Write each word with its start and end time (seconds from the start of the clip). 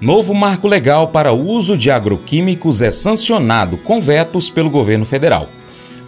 Novo 0.00 0.34
marco 0.34 0.66
legal 0.66 1.08
para 1.08 1.32
o 1.32 1.48
uso 1.48 1.76
de 1.76 1.90
agroquímicos 1.90 2.82
é 2.82 2.90
sancionado 2.90 3.76
com 3.78 4.00
vetos 4.00 4.50
pelo 4.50 4.68
governo 4.68 5.06
federal. 5.06 5.48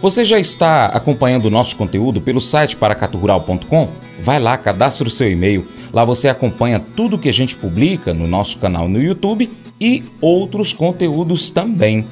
Você 0.01 0.23
já 0.23 0.39
está 0.39 0.87
acompanhando 0.87 1.45
o 1.45 1.49
nosso 1.49 1.75
conteúdo 1.75 2.21
pelo 2.21 2.39
site 2.39 2.75
paracaturural.com? 2.75 3.89
Vai 4.21 4.39
lá, 4.39 4.55
cadastre 4.57 5.07
o 5.07 5.11
seu 5.11 5.31
e-mail. 5.31 5.65
Lá 5.91 6.05
você 6.05 6.27
acompanha 6.27 6.79
tudo 6.95 7.17
que 7.17 7.29
a 7.29 7.33
gente 7.33 7.55
publica 7.55 8.13
no 8.13 8.27
nosso 8.27 8.57
canal 8.59 8.87
no 8.87 9.01
YouTube 9.01 9.49
e 9.79 10.03
outros 10.21 10.73
conteúdos 10.73 11.49
também. 11.49 12.05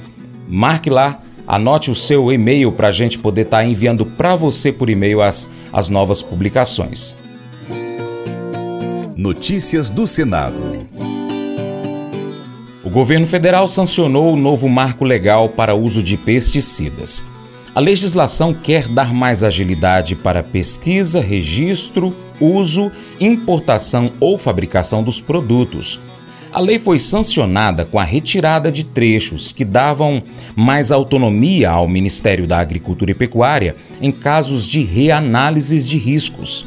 Marque 0.48 0.90
lá, 0.90 1.22
anote 1.48 1.92
o 1.92 1.96
seu 1.96 2.32
e-mail 2.32 2.72
para 2.72 2.88
a 2.88 2.92
gente 2.92 3.20
poder 3.20 3.44
estar 3.44 3.58
tá 3.58 3.66
enviando 3.66 4.06
para 4.06 4.36
você 4.36 4.72
por 4.72 4.90
e-mail 4.90 5.22
as, 5.22 5.52
as 5.72 5.90
novas 5.90 6.22
publicações. 6.24 7.16
Notícias 9.16 9.90
do 9.90 10.08
Senado. 10.08 10.56
Governo 12.96 13.28
federal 13.28 13.68
sancionou 13.68 14.32
o 14.32 14.38
novo 14.38 14.70
marco 14.70 15.04
legal 15.04 15.50
para 15.50 15.76
uso 15.76 16.02
de 16.02 16.16
pesticidas. 16.16 17.26
A 17.76 17.82
legislação 17.82 18.54
quer 18.54 18.88
dar 18.88 19.14
mais 19.14 19.44
agilidade 19.44 20.16
para 20.16 20.42
pesquisa, 20.42 21.20
registro, 21.20 22.16
uso, 22.40 22.90
importação 23.20 24.14
ou 24.18 24.38
fabricação 24.38 25.04
dos 25.04 25.20
produtos. 25.20 26.00
A 26.54 26.62
lei 26.62 26.80
foi 26.80 26.98
sancionada 26.98 27.84
com 27.84 28.00
a 28.00 28.04
retirada 28.06 28.72
de 28.72 28.86
trechos 28.86 29.52
que 29.52 29.66
davam 29.66 30.24
mais 30.56 30.90
autonomia 30.90 31.72
ao 31.72 31.90
Ministério 31.90 32.48
da 32.48 32.60
Agricultura 32.60 33.12
e 33.12 33.14
Pecuária 33.14 33.76
em 34.02 34.10
casos 34.10 34.66
de 34.66 34.82
reanálises 34.86 35.86
de 35.86 35.98
riscos. 35.98 36.66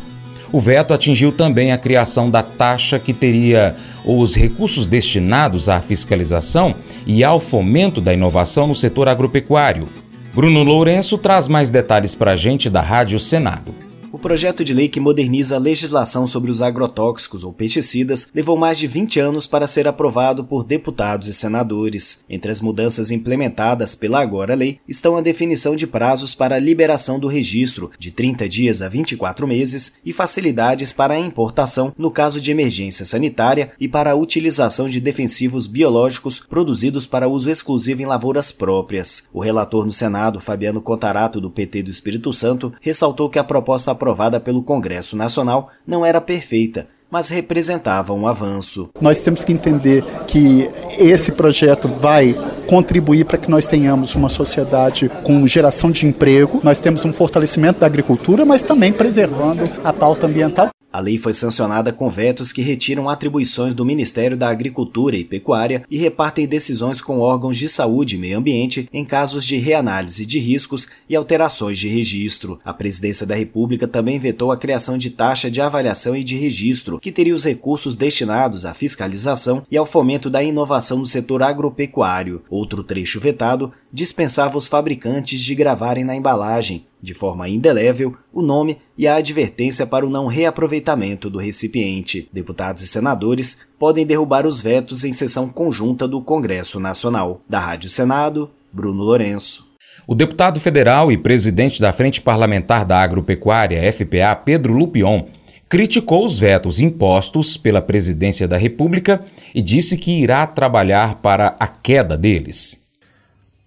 O 0.52 0.60
veto 0.60 0.94
atingiu 0.94 1.32
também 1.32 1.72
a 1.72 1.78
criação 1.78 2.30
da 2.30 2.42
taxa 2.42 2.98
que 2.98 3.14
teria 3.14 3.76
os 4.16 4.34
recursos 4.34 4.86
destinados 4.86 5.68
à 5.68 5.80
fiscalização 5.80 6.74
e 7.06 7.22
ao 7.22 7.40
fomento 7.40 8.00
da 8.00 8.14
inovação 8.14 8.66
no 8.66 8.74
setor 8.74 9.08
agropecuário. 9.08 9.88
Bruno 10.34 10.62
Lourenço 10.62 11.18
traz 11.18 11.48
mais 11.48 11.70
detalhes 11.70 12.14
para 12.14 12.32
a 12.32 12.36
gente 12.36 12.70
da 12.70 12.80
Rádio 12.80 13.18
Senado. 13.18 13.87
O 14.18 14.20
projeto 14.20 14.64
de 14.64 14.74
lei 14.74 14.88
que 14.88 14.98
moderniza 14.98 15.54
a 15.54 15.60
legislação 15.60 16.26
sobre 16.26 16.50
os 16.50 16.60
agrotóxicos 16.60 17.44
ou 17.44 17.52
pesticidas 17.52 18.28
levou 18.34 18.56
mais 18.56 18.76
de 18.76 18.88
20 18.88 19.20
anos 19.20 19.46
para 19.46 19.68
ser 19.68 19.86
aprovado 19.86 20.42
por 20.42 20.64
deputados 20.64 21.28
e 21.28 21.32
senadores. 21.32 22.24
Entre 22.28 22.50
as 22.50 22.60
mudanças 22.60 23.12
implementadas 23.12 23.94
pela 23.94 24.20
agora 24.20 24.56
lei 24.56 24.80
estão 24.88 25.16
a 25.16 25.20
definição 25.20 25.76
de 25.76 25.86
prazos 25.86 26.34
para 26.34 26.56
a 26.56 26.58
liberação 26.58 27.20
do 27.20 27.28
registro, 27.28 27.92
de 27.96 28.10
30 28.10 28.48
dias 28.48 28.82
a 28.82 28.88
24 28.88 29.46
meses, 29.46 29.92
e 30.04 30.12
facilidades 30.12 30.92
para 30.92 31.14
a 31.14 31.20
importação 31.20 31.94
no 31.96 32.10
caso 32.10 32.40
de 32.40 32.50
emergência 32.50 33.06
sanitária 33.06 33.70
e 33.78 33.86
para 33.86 34.10
a 34.10 34.16
utilização 34.16 34.88
de 34.88 35.00
defensivos 35.00 35.68
biológicos 35.68 36.40
produzidos 36.40 37.06
para 37.06 37.28
uso 37.28 37.48
exclusivo 37.48 38.02
em 38.02 38.06
lavouras 38.06 38.50
próprias. 38.50 39.28
O 39.32 39.38
relator 39.38 39.86
no 39.86 39.92
Senado, 39.92 40.40
Fabiano 40.40 40.82
Contarato, 40.82 41.40
do 41.40 41.52
PT 41.52 41.84
do 41.84 41.92
Espírito 41.92 42.32
Santo, 42.32 42.72
ressaltou 42.80 43.30
que 43.30 43.38
a 43.38 43.44
proposta 43.44 43.92
aprovada 43.92 44.07
pelo 44.40 44.62
Congresso 44.62 45.16
Nacional 45.16 45.70
não 45.86 46.04
era 46.04 46.20
perfeita, 46.20 46.86
mas 47.10 47.28
representava 47.28 48.12
um 48.12 48.26
avanço. 48.26 48.90
Nós 49.00 49.22
temos 49.22 49.44
que 49.44 49.52
entender 49.52 50.04
que 50.26 50.70
esse 50.98 51.32
projeto 51.32 51.88
vai 51.88 52.34
contribuir 52.68 53.24
para 53.24 53.38
que 53.38 53.50
nós 53.50 53.66
tenhamos 53.66 54.14
uma 54.14 54.28
sociedade 54.28 55.08
com 55.24 55.46
geração 55.46 55.90
de 55.90 56.06
emprego, 56.06 56.60
nós 56.62 56.80
temos 56.80 57.04
um 57.04 57.12
fortalecimento 57.12 57.80
da 57.80 57.86
agricultura, 57.86 58.44
mas 58.44 58.62
também 58.62 58.92
preservando 58.92 59.68
a 59.82 59.92
pauta 59.92 60.26
ambiental. 60.26 60.68
A 60.98 61.00
lei 61.00 61.16
foi 61.16 61.32
sancionada 61.32 61.92
com 61.92 62.10
vetos 62.10 62.50
que 62.50 62.60
retiram 62.60 63.08
atribuições 63.08 63.72
do 63.72 63.84
Ministério 63.84 64.36
da 64.36 64.48
Agricultura 64.48 65.16
e 65.16 65.22
Pecuária 65.22 65.84
e 65.88 65.96
repartem 65.96 66.44
decisões 66.44 67.00
com 67.00 67.20
órgãos 67.20 67.56
de 67.56 67.68
saúde 67.68 68.16
e 68.16 68.18
meio 68.18 68.36
ambiente 68.36 68.88
em 68.92 69.04
casos 69.04 69.46
de 69.46 69.56
reanálise 69.58 70.26
de 70.26 70.40
riscos 70.40 70.88
e 71.08 71.14
alterações 71.14 71.78
de 71.78 71.86
registro. 71.86 72.58
A 72.64 72.74
Presidência 72.74 73.24
da 73.24 73.36
República 73.36 73.86
também 73.86 74.18
vetou 74.18 74.50
a 74.50 74.56
criação 74.56 74.98
de 74.98 75.10
taxa 75.10 75.48
de 75.48 75.60
avaliação 75.60 76.16
e 76.16 76.24
de 76.24 76.34
registro, 76.34 76.98
que 76.98 77.12
teria 77.12 77.36
os 77.36 77.44
recursos 77.44 77.94
destinados 77.94 78.64
à 78.64 78.74
fiscalização 78.74 79.64
e 79.70 79.76
ao 79.76 79.86
fomento 79.86 80.28
da 80.28 80.42
inovação 80.42 80.98
no 80.98 81.06
setor 81.06 81.44
agropecuário. 81.44 82.42
Outro 82.50 82.82
trecho 82.82 83.20
vetado 83.20 83.72
dispensava 83.92 84.58
os 84.58 84.66
fabricantes 84.66 85.40
de 85.40 85.54
gravarem 85.54 86.04
na 86.04 86.14
embalagem 86.14 86.86
de 87.00 87.14
forma 87.14 87.48
indelével, 87.48 88.16
o 88.32 88.42
nome 88.42 88.78
e 88.96 89.06
a 89.06 89.16
advertência 89.16 89.86
para 89.86 90.06
o 90.06 90.10
não 90.10 90.26
reaproveitamento 90.26 91.30
do 91.30 91.38
recipiente. 91.38 92.28
Deputados 92.32 92.82
e 92.82 92.86
senadores 92.86 93.60
podem 93.78 94.04
derrubar 94.04 94.46
os 94.46 94.60
vetos 94.60 95.04
em 95.04 95.12
sessão 95.12 95.48
conjunta 95.48 96.08
do 96.08 96.20
Congresso 96.20 96.80
Nacional. 96.80 97.40
Da 97.48 97.60
Rádio 97.60 97.88
Senado, 97.88 98.50
Bruno 98.72 99.02
Lourenço. 99.02 99.66
O 100.06 100.14
deputado 100.14 100.58
federal 100.58 101.12
e 101.12 101.18
presidente 101.18 101.80
da 101.80 101.92
Frente 101.92 102.20
Parlamentar 102.20 102.84
da 102.84 103.00
Agropecuária, 103.00 103.92
FPA, 103.92 104.34
Pedro 104.34 104.72
Lupion, 104.72 105.26
criticou 105.68 106.24
os 106.24 106.38
vetos 106.38 106.80
impostos 106.80 107.56
pela 107.56 107.82
presidência 107.82 108.48
da 108.48 108.56
República 108.56 109.22
e 109.54 109.60
disse 109.60 109.98
que 109.98 110.22
irá 110.22 110.46
trabalhar 110.46 111.16
para 111.16 111.56
a 111.60 111.66
queda 111.66 112.16
deles. 112.16 112.77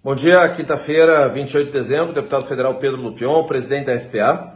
Bom 0.03 0.15
dia, 0.15 0.49
quinta-feira, 0.49 1.27
28 1.27 1.67
de 1.67 1.73
dezembro, 1.73 2.11
deputado 2.11 2.47
federal 2.47 2.73
Pedro 2.79 2.99
Lupion, 2.99 3.43
presidente 3.43 3.85
da 3.85 3.99
FPA. 3.99 4.53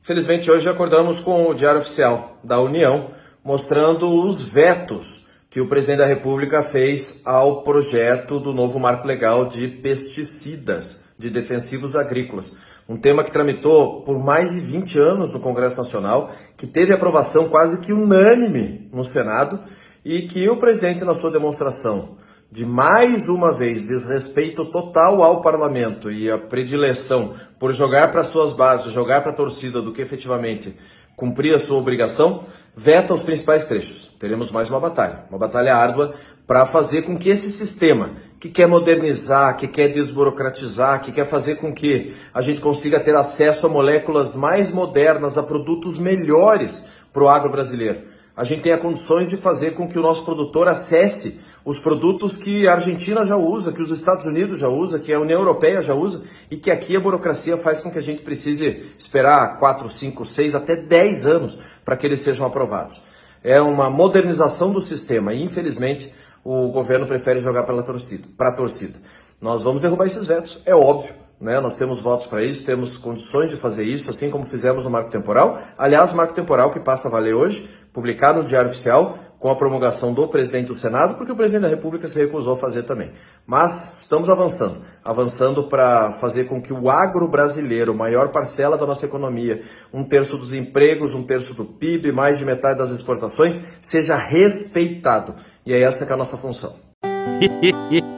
Felizmente 0.00 0.50
hoje 0.50 0.66
acordamos 0.66 1.20
com 1.20 1.46
o 1.46 1.52
Diário 1.52 1.82
Oficial 1.82 2.38
da 2.42 2.58
União, 2.58 3.10
mostrando 3.44 4.08
os 4.08 4.40
vetos 4.40 5.26
que 5.50 5.60
o 5.60 5.68
presidente 5.68 5.98
da 5.98 6.06
República 6.06 6.62
fez 6.62 7.20
ao 7.26 7.62
projeto 7.64 8.40
do 8.40 8.54
novo 8.54 8.78
marco 8.78 9.06
legal 9.06 9.46
de 9.46 9.68
pesticidas, 9.68 11.04
de 11.18 11.28
defensivos 11.28 11.94
agrícolas. 11.94 12.58
Um 12.88 12.96
tema 12.96 13.22
que 13.22 13.30
tramitou 13.30 14.00
por 14.04 14.18
mais 14.18 14.50
de 14.50 14.62
20 14.62 14.98
anos 14.98 15.34
no 15.34 15.40
Congresso 15.40 15.76
Nacional, 15.76 16.32
que 16.56 16.66
teve 16.66 16.94
aprovação 16.94 17.50
quase 17.50 17.84
que 17.84 17.92
unânime 17.92 18.88
no 18.90 19.04
Senado 19.04 19.62
e 20.02 20.22
que 20.22 20.48
o 20.48 20.56
presidente, 20.56 21.04
na 21.04 21.14
sua 21.14 21.30
demonstração 21.30 22.16
de 22.50 22.64
mais 22.64 23.28
uma 23.28 23.56
vez 23.56 23.86
desrespeito 23.86 24.64
total 24.64 25.22
ao 25.22 25.42
parlamento 25.42 26.10
e 26.10 26.30
a 26.30 26.38
predileção 26.38 27.34
por 27.58 27.72
jogar 27.72 28.10
para 28.10 28.24
suas 28.24 28.54
bases, 28.54 28.90
jogar 28.90 29.20
para 29.20 29.32
a 29.32 29.34
torcida 29.34 29.82
do 29.82 29.92
que 29.92 30.00
efetivamente 30.00 30.74
cumprir 31.14 31.54
a 31.54 31.58
sua 31.58 31.76
obrigação, 31.76 32.44
veta 32.74 33.12
os 33.12 33.22
principais 33.22 33.66
trechos. 33.66 34.10
Teremos 34.18 34.50
mais 34.50 34.70
uma 34.70 34.80
batalha, 34.80 35.24
uma 35.28 35.38
batalha 35.38 35.74
árdua 35.74 36.14
para 36.46 36.64
fazer 36.64 37.02
com 37.02 37.18
que 37.18 37.28
esse 37.28 37.50
sistema 37.50 38.12
que 38.40 38.48
quer 38.48 38.66
modernizar, 38.66 39.56
que 39.58 39.68
quer 39.68 39.88
desburocratizar, 39.88 41.02
que 41.02 41.12
quer 41.12 41.28
fazer 41.28 41.56
com 41.56 41.74
que 41.74 42.14
a 42.32 42.40
gente 42.40 42.62
consiga 42.62 42.98
ter 42.98 43.14
acesso 43.14 43.66
a 43.66 43.68
moléculas 43.68 44.34
mais 44.34 44.72
modernas, 44.72 45.36
a 45.36 45.42
produtos 45.42 45.98
melhores 45.98 46.88
para 47.12 47.24
o 47.24 47.28
agro 47.28 47.50
brasileiro. 47.50 48.16
A 48.34 48.44
gente 48.44 48.62
tenha 48.62 48.78
condições 48.78 49.28
de 49.28 49.36
fazer 49.36 49.72
com 49.72 49.88
que 49.88 49.98
o 49.98 50.02
nosso 50.02 50.24
produtor 50.24 50.68
acesse 50.68 51.40
os 51.68 51.78
produtos 51.78 52.38
que 52.38 52.66
a 52.66 52.72
Argentina 52.72 53.26
já 53.26 53.36
usa, 53.36 53.72
que 53.72 53.82
os 53.82 53.90
Estados 53.90 54.24
Unidos 54.24 54.58
já 54.58 54.68
usa, 54.68 54.98
que 54.98 55.12
a 55.12 55.20
União 55.20 55.38
Europeia 55.38 55.82
já 55.82 55.92
usa 55.92 56.22
e 56.50 56.56
que 56.56 56.70
aqui 56.70 56.96
a 56.96 57.00
burocracia 57.00 57.58
faz 57.58 57.82
com 57.82 57.90
que 57.90 57.98
a 57.98 58.02
gente 58.02 58.22
precise 58.22 58.94
esperar 58.98 59.58
4, 59.58 59.86
5, 59.86 60.24
6, 60.24 60.54
até 60.54 60.74
10 60.74 61.26
anos 61.26 61.58
para 61.84 61.94
que 61.94 62.06
eles 62.06 62.20
sejam 62.20 62.46
aprovados. 62.46 63.02
É 63.44 63.60
uma 63.60 63.90
modernização 63.90 64.72
do 64.72 64.80
sistema 64.80 65.34
e, 65.34 65.42
infelizmente, 65.42 66.10
o 66.42 66.68
governo 66.68 67.06
prefere 67.06 67.40
jogar 67.40 67.64
para 67.64 67.78
a 67.78 67.82
torcida, 67.82 68.26
torcida. 68.56 68.98
Nós 69.38 69.60
vamos 69.60 69.82
derrubar 69.82 70.06
esses 70.06 70.26
vetos, 70.26 70.62
é 70.64 70.74
óbvio. 70.74 71.12
Né? 71.38 71.60
Nós 71.60 71.76
temos 71.76 72.02
votos 72.02 72.26
para 72.26 72.42
isso, 72.42 72.64
temos 72.64 72.96
condições 72.96 73.50
de 73.50 73.58
fazer 73.58 73.84
isso, 73.84 74.08
assim 74.08 74.30
como 74.30 74.46
fizemos 74.46 74.84
no 74.84 74.90
marco 74.90 75.10
temporal. 75.10 75.58
Aliás, 75.76 76.14
o 76.14 76.16
marco 76.16 76.32
temporal 76.32 76.70
que 76.70 76.80
passa 76.80 77.08
a 77.08 77.10
valer 77.10 77.34
hoje, 77.34 77.68
publicado 77.92 78.42
no 78.42 78.48
Diário 78.48 78.70
Oficial, 78.70 79.18
com 79.38 79.50
a 79.50 79.56
promulgação 79.56 80.12
do 80.12 80.26
presidente 80.28 80.66
do 80.66 80.74
Senado, 80.74 81.14
porque 81.16 81.32
o 81.32 81.36
presidente 81.36 81.62
da 81.62 81.68
República 81.68 82.08
se 82.08 82.18
recusou 82.18 82.54
a 82.54 82.56
fazer 82.56 82.82
também. 82.82 83.12
Mas 83.46 83.96
estamos 84.00 84.28
avançando, 84.28 84.84
avançando 85.04 85.68
para 85.68 86.12
fazer 86.20 86.44
com 86.44 86.60
que 86.60 86.72
o 86.72 86.90
agro 86.90 87.28
brasileiro, 87.28 87.94
maior 87.94 88.32
parcela 88.32 88.76
da 88.76 88.86
nossa 88.86 89.06
economia, 89.06 89.62
um 89.92 90.04
terço 90.04 90.36
dos 90.36 90.52
empregos, 90.52 91.14
um 91.14 91.22
terço 91.22 91.54
do 91.54 91.64
PIB, 91.64 92.10
mais 92.12 92.38
de 92.38 92.44
metade 92.44 92.78
das 92.78 92.90
exportações, 92.90 93.64
seja 93.80 94.16
respeitado. 94.16 95.34
E 95.64 95.72
é 95.72 95.80
essa 95.80 96.04
que 96.04 96.10
é 96.10 96.14
a 96.14 96.18
nossa 96.18 96.36
função. 96.36 96.74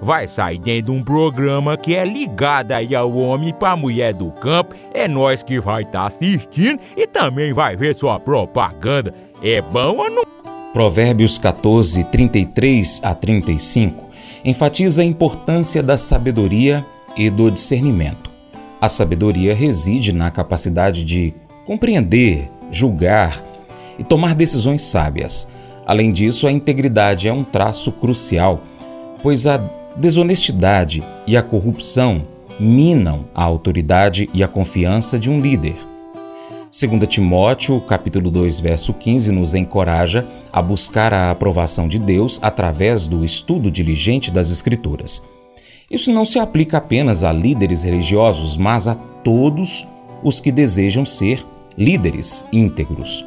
vai 0.00 0.28
sair 0.28 0.58
dentro 0.58 0.92
de 0.92 0.98
um 0.98 1.02
programa 1.02 1.76
que 1.76 1.94
é 1.94 2.04
ligado 2.04 2.72
aí 2.72 2.94
ao 2.94 3.12
homem 3.14 3.52
para 3.52 3.72
a 3.72 3.76
mulher 3.76 4.12
do 4.12 4.30
campo. 4.32 4.74
É 4.92 5.06
nós 5.06 5.42
que 5.42 5.60
vai 5.60 5.82
estar 5.82 6.00
tá 6.00 6.06
assistindo 6.06 6.80
e 6.96 7.06
também 7.06 7.52
vai 7.52 7.76
ver 7.76 7.94
sua 7.94 8.18
propaganda. 8.18 9.14
É 9.42 9.60
bom 9.60 9.96
ou 9.96 10.10
não? 10.10 10.24
Provérbios 10.72 11.38
14, 11.38 12.04
33 12.04 13.00
a 13.04 13.14
35 13.14 14.10
enfatiza 14.44 15.02
a 15.02 15.04
importância 15.04 15.82
da 15.82 15.96
sabedoria 15.96 16.84
e 17.16 17.30
do 17.30 17.50
discernimento. 17.50 18.30
A 18.80 18.88
sabedoria 18.88 19.54
reside 19.54 20.12
na 20.12 20.30
capacidade 20.30 21.04
de 21.04 21.32
compreender, 21.66 22.50
julgar 22.70 23.42
e 23.98 24.02
tomar 24.02 24.34
decisões 24.34 24.82
sábias. 24.82 25.46
Além 25.86 26.12
disso, 26.12 26.46
a 26.46 26.52
integridade 26.52 27.28
é 27.28 27.32
um 27.32 27.44
traço 27.44 27.92
crucial, 27.92 28.62
pois 29.22 29.46
a 29.46 29.58
desonestidade 29.96 31.02
e 31.26 31.36
a 31.36 31.42
corrupção 31.42 32.22
minam 32.58 33.24
a 33.34 33.42
autoridade 33.42 34.28
e 34.34 34.42
a 34.42 34.48
confiança 34.48 35.18
de 35.18 35.30
um 35.30 35.40
líder. 35.40 35.76
2 36.72 37.06
Timóteo, 37.06 37.80
capítulo 37.82 38.30
2, 38.30 38.60
verso 38.60 38.94
15, 38.94 39.30
nos 39.30 39.54
encoraja 39.54 40.26
a 40.52 40.60
buscar 40.62 41.12
a 41.12 41.30
aprovação 41.30 41.86
de 41.86 41.98
Deus 41.98 42.38
através 42.42 43.06
do 43.06 43.24
estudo 43.24 43.70
diligente 43.70 44.30
das 44.30 44.50
Escrituras. 44.50 45.22
Isso 45.90 46.10
não 46.10 46.24
se 46.24 46.38
aplica 46.38 46.78
apenas 46.78 47.22
a 47.22 47.30
líderes 47.30 47.82
religiosos, 47.82 48.56
mas 48.56 48.88
a 48.88 48.94
todos 48.94 49.86
os 50.22 50.40
que 50.40 50.50
desejam 50.50 51.04
ser 51.04 51.44
líderes 51.76 52.46
íntegros. 52.50 53.24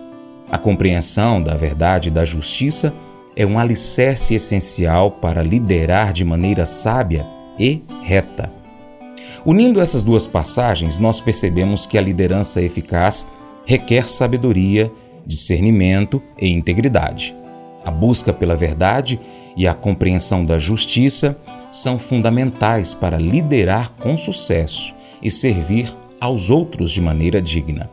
A 0.51 0.57
compreensão 0.57 1.41
da 1.41 1.55
verdade 1.55 2.09
e 2.09 2.11
da 2.11 2.25
justiça 2.25 2.93
é 3.35 3.45
um 3.45 3.59
alicerce 3.59 4.33
essencial 4.33 5.11
para 5.11 5.43
liderar 5.43 6.13
de 6.13 6.23
maneira 6.23 6.65
sábia 6.65 7.25
e 7.59 7.83
reta. 8.03 8.51
Unindo 9.45 9.79
essas 9.79 10.01
duas 10.01 10.25
passagens, 10.25 10.97
nós 10.97 11.19
percebemos 11.19 11.85
que 11.85 11.97
a 11.97 12.01
liderança 12.01 12.61
eficaz 12.61 13.27
requer 13.65 14.09
sabedoria, 14.09 14.91
discernimento 15.25 16.21
e 16.39 16.47
integridade. 16.47 17.35
A 17.83 17.91
busca 17.91 18.33
pela 18.33 18.55
verdade 18.55 19.19
e 19.55 19.67
a 19.67 19.73
compreensão 19.73 20.45
da 20.45 20.57
justiça 20.57 21.37
são 21.71 21.99
fundamentais 21.99 22.93
para 22.93 23.17
liderar 23.17 23.91
com 23.99 24.17
sucesso 24.17 24.93
e 25.21 25.29
servir 25.29 25.95
aos 26.19 26.49
outros 26.49 26.91
de 26.91 27.01
maneira 27.01 27.41
digna. 27.41 27.89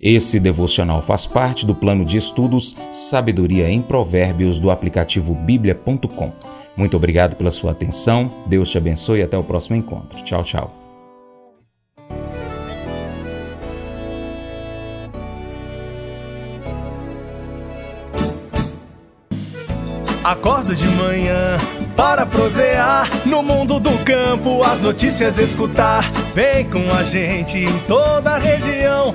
Esse 0.00 0.38
devocional 0.38 1.02
faz 1.02 1.26
parte 1.26 1.66
do 1.66 1.74
plano 1.74 2.04
de 2.04 2.16
estudos 2.16 2.76
Sabedoria 2.92 3.68
em 3.68 3.82
Provérbios 3.82 4.60
do 4.60 4.70
aplicativo 4.70 5.34
bíblia.com. 5.34 6.32
Muito 6.76 6.96
obrigado 6.96 7.34
pela 7.34 7.50
sua 7.50 7.72
atenção, 7.72 8.30
Deus 8.46 8.70
te 8.70 8.78
abençoe 8.78 9.18
e 9.18 9.22
até 9.22 9.36
o 9.36 9.42
próximo 9.42 9.74
encontro. 9.74 10.22
Tchau, 10.22 10.44
tchau. 10.44 10.74
Acordo 20.22 20.76
de 20.76 20.86
manhã 20.88 21.56
para 21.96 22.26
prosear 22.26 23.08
no 23.26 23.42
mundo 23.42 23.80
do 23.80 23.90
campo, 24.04 24.62
as 24.62 24.82
notícias 24.82 25.38
escutar. 25.38 26.08
Vem 26.34 26.68
com 26.68 26.86
a 26.94 27.02
gente 27.02 27.56
em 27.56 27.78
toda 27.88 28.32
a 28.32 28.38
região 28.38 29.14